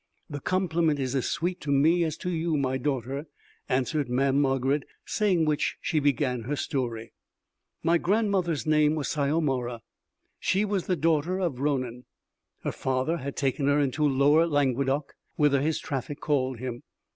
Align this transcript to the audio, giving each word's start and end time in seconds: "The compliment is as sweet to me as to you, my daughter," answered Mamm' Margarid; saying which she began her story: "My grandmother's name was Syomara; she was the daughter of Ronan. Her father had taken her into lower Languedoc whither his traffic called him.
"The 0.31 0.39
compliment 0.39 0.97
is 0.97 1.13
as 1.13 1.27
sweet 1.29 1.61
to 1.61 1.71
me 1.71 2.03
as 2.05 2.17
to 2.17 2.31
you, 2.31 2.57
my 2.57 2.79
daughter," 2.79 3.27
answered 3.69 4.09
Mamm' 4.09 4.41
Margarid; 4.41 4.85
saying 5.05 5.45
which 5.45 5.77
she 5.79 5.99
began 5.99 6.41
her 6.45 6.55
story: 6.55 7.13
"My 7.83 7.99
grandmother's 7.99 8.65
name 8.65 8.95
was 8.95 9.09
Syomara; 9.09 9.81
she 10.39 10.65
was 10.65 10.87
the 10.87 10.95
daughter 10.95 11.37
of 11.37 11.59
Ronan. 11.59 12.05
Her 12.63 12.71
father 12.71 13.17
had 13.17 13.35
taken 13.37 13.67
her 13.67 13.79
into 13.79 14.03
lower 14.03 14.47
Languedoc 14.47 15.13
whither 15.35 15.61
his 15.61 15.79
traffic 15.79 16.19
called 16.19 16.57
him. 16.57 16.81